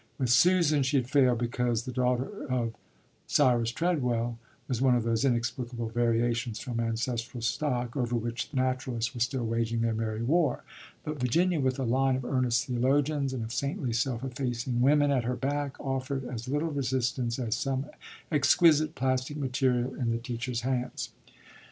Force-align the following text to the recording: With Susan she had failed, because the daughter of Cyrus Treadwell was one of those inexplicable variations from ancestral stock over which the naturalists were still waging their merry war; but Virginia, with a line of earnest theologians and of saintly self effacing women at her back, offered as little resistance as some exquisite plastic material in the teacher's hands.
With 0.17 0.31
Susan 0.31 0.81
she 0.81 0.97
had 0.97 1.07
failed, 1.07 1.37
because 1.37 1.83
the 1.83 1.91
daughter 1.91 2.45
of 2.49 2.73
Cyrus 3.27 3.69
Treadwell 3.69 4.39
was 4.67 4.81
one 4.81 4.95
of 4.95 5.03
those 5.03 5.23
inexplicable 5.23 5.89
variations 5.89 6.57
from 6.59 6.79
ancestral 6.79 7.43
stock 7.43 7.95
over 7.95 8.15
which 8.15 8.49
the 8.49 8.57
naturalists 8.57 9.13
were 9.13 9.19
still 9.19 9.45
waging 9.45 9.81
their 9.81 9.93
merry 9.93 10.23
war; 10.23 10.63
but 11.03 11.19
Virginia, 11.19 11.59
with 11.59 11.77
a 11.77 11.83
line 11.83 12.15
of 12.15 12.25
earnest 12.25 12.65
theologians 12.65 13.31
and 13.31 13.43
of 13.43 13.53
saintly 13.53 13.93
self 13.93 14.23
effacing 14.23 14.81
women 14.81 15.11
at 15.11 15.23
her 15.25 15.35
back, 15.35 15.79
offered 15.79 16.25
as 16.25 16.47
little 16.47 16.71
resistance 16.71 17.37
as 17.37 17.55
some 17.55 17.85
exquisite 18.31 18.95
plastic 18.95 19.37
material 19.37 19.93
in 19.93 20.09
the 20.09 20.17
teacher's 20.17 20.61
hands. 20.61 21.09